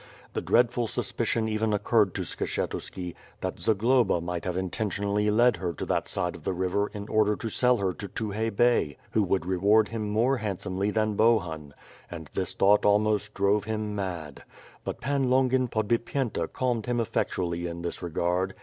[0.33, 5.73] The dreadful suspicion even occurred to Skshetuski, that Zagloba might have in tentionally led her
[5.73, 9.21] to that side of the river in order to sell her to Tukhay Bey, who
[9.21, 11.75] would reward him more handsomely than Bohun—
[12.09, 14.41] and this thought almost drove him mad.
[14.83, 18.55] But Pan Longin Podbipyenta calmed him effectually in this re gard.